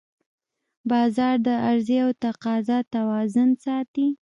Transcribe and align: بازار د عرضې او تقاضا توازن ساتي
بازار 0.89 1.35
د 1.47 1.47
عرضې 1.67 1.97
او 2.05 2.11
تقاضا 2.23 2.77
توازن 2.93 3.49
ساتي 3.63 4.07